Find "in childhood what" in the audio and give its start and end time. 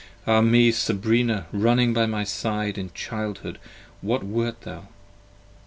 2.79-4.23